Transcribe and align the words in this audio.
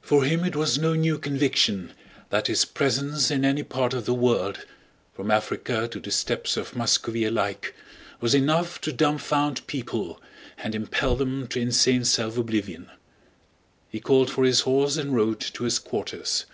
For 0.00 0.24
him 0.24 0.46
it 0.46 0.56
was 0.56 0.78
no 0.78 0.94
new 0.94 1.18
conviction 1.18 1.92
that 2.30 2.46
his 2.46 2.64
presence 2.64 3.30
in 3.30 3.44
any 3.44 3.62
part 3.62 3.92
of 3.92 4.06
the 4.06 4.14
world, 4.14 4.64
from 5.12 5.30
Africa 5.30 5.86
to 5.88 6.00
the 6.00 6.10
steppes 6.10 6.56
of 6.56 6.74
Muscovy 6.74 7.26
alike, 7.26 7.74
was 8.18 8.32
enough 8.32 8.80
to 8.80 8.92
dumfound 8.94 9.66
people 9.66 10.22
and 10.56 10.74
impel 10.74 11.16
them 11.16 11.46
to 11.48 11.60
insane 11.60 12.06
self 12.06 12.38
oblivion. 12.38 12.88
He 13.90 14.00
called 14.00 14.30
for 14.30 14.44
his 14.44 14.60
horse 14.60 14.96
and 14.96 15.14
rode 15.14 15.40
to 15.40 15.64
his 15.64 15.78
quarters. 15.78 16.46